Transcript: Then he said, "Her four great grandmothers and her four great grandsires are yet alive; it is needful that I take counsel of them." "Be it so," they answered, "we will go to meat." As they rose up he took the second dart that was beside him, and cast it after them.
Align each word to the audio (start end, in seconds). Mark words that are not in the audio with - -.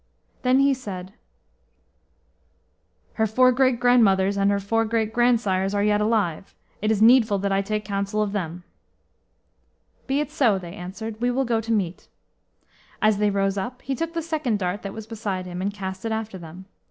Then 0.41 0.57
he 0.61 0.73
said, 0.73 1.13
"Her 3.21 3.27
four 3.27 3.51
great 3.51 3.79
grandmothers 3.79 4.35
and 4.35 4.49
her 4.49 4.59
four 4.59 4.83
great 4.83 5.13
grandsires 5.13 5.75
are 5.75 5.83
yet 5.83 6.01
alive; 6.01 6.55
it 6.81 6.89
is 6.89 7.03
needful 7.03 7.37
that 7.37 7.51
I 7.51 7.61
take 7.61 7.85
counsel 7.85 8.23
of 8.23 8.31
them." 8.31 8.63
"Be 10.07 10.19
it 10.19 10.31
so," 10.31 10.57
they 10.57 10.73
answered, 10.73 11.21
"we 11.21 11.29
will 11.29 11.45
go 11.45 11.61
to 11.61 11.71
meat." 11.71 12.07
As 12.99 13.19
they 13.19 13.29
rose 13.29 13.59
up 13.59 13.83
he 13.83 13.93
took 13.93 14.15
the 14.15 14.23
second 14.23 14.57
dart 14.57 14.81
that 14.81 14.93
was 14.93 15.05
beside 15.05 15.45
him, 15.45 15.61
and 15.61 15.71
cast 15.71 16.03
it 16.03 16.11
after 16.11 16.39
them. 16.39 16.65